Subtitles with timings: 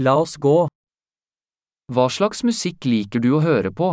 [0.00, 0.68] La oss gå.
[1.90, 3.88] Hva slags musikk liker du å høre på?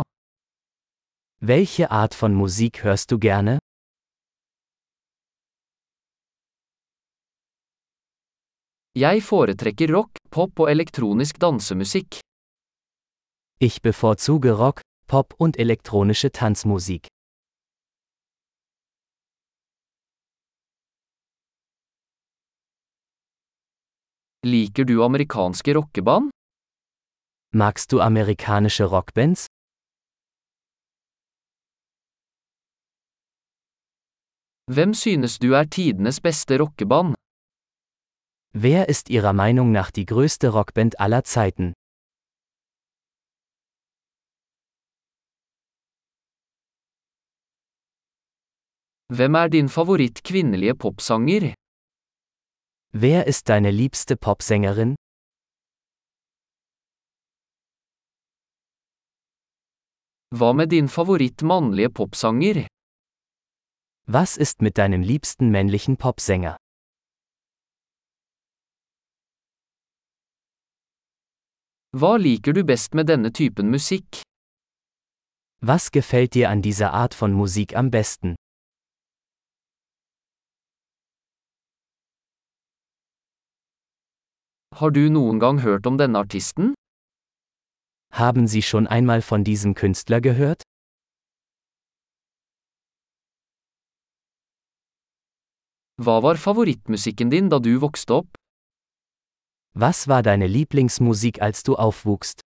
[1.42, 3.56] Welche Art von Musik hörst du gerne?
[8.94, 12.20] Jeg foretrekker rock, pop og elektronisk dansemusikk.
[13.58, 17.06] Ich bevorzuge Rock, Pop und elektronische Tanzmusik.
[24.46, 26.30] Liker du amerikanske rockeband?
[27.52, 29.46] Magst du amerikanische Rockbands?
[34.70, 37.16] Hvem synes du er tidenes beste rockeband?
[38.54, 41.72] Wer ist Ihrer Meinung nach die größte Rockband aller Zeiten?
[49.12, 51.55] Hvem er din favoritt kvinnelige popsanger?
[52.98, 54.94] Wer ist deine liebste Popsängerin?
[60.30, 62.66] Hva med din favoritt mannlige popsanger?
[64.06, 66.56] Was ist mit deinem liebsten männlichen Popsänger?
[71.92, 74.22] Hva liker du best med denne typen musikk?
[75.60, 78.36] Was gefällt dir an dieser Art von Musik am besten?
[84.76, 86.74] Har du noen gang hørt om denne artisten?
[88.12, 90.60] Haben Sie schon einmal von diesem Künstler gehört?
[95.96, 98.36] Hva var favorittmusikken din da du vokste opp?
[99.72, 102.42] Was war deine Lieblingsmusik, als du aufwuchst?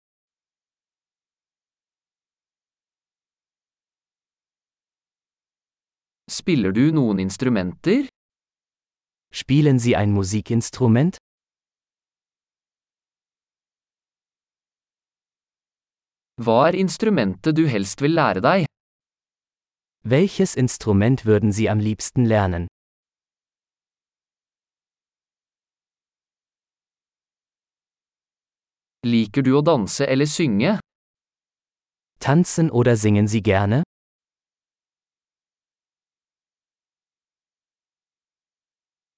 [6.29, 8.03] Spiller du noen instrumenter?
[9.31, 11.17] Spielen Sie ein Musikinstrument?
[16.37, 18.65] Hva er instrumentet du helst vil lære deg?
[20.05, 22.67] Welches Instrument würden Sie am liebsten lernen?
[29.07, 30.77] Liker du å danse eller synge?
[32.21, 33.81] Tanzen oder singen Sie gerne?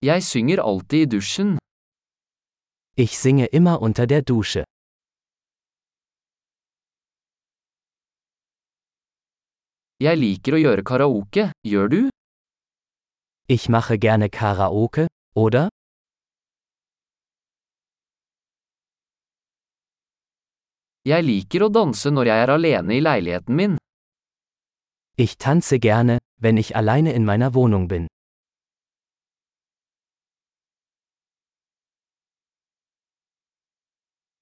[0.02, 1.58] Jeg synger alltid i dusjen.
[2.96, 4.64] Ich singe immer unter der Dusche.
[10.00, 11.98] Jeg liker å gjøre karaoke, gjør du?
[13.52, 15.68] Ich mache gerne Karaoke, oder?
[21.04, 23.76] Jeg liker å danse når jeg er alene i leiligheten min.
[25.20, 28.08] Ich tanze gerne, wenn ich alleine in meiner Wohnung bin.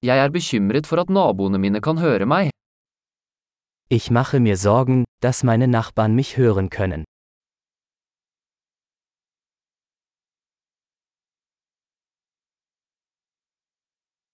[0.05, 2.53] Jeg er bekymret for at naboene mine kan høre meg.
[3.89, 7.03] Ich mache mir Sorgen, dass meine Nachbarn mich hören können.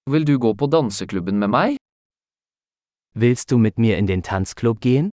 [0.05, 1.77] Vil du gå på danseklubben med meg?
[3.15, 5.09] Willst du mit mir in den Tanzclub gehen?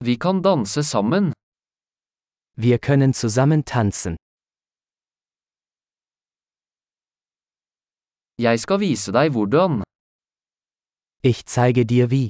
[0.00, 1.32] Vi kan danse sammen.
[2.56, 4.16] Wir können zusammen tanzen.
[8.38, 9.82] Jeg skal vise deg hvordan.
[11.20, 12.28] Ich zeige dir wie.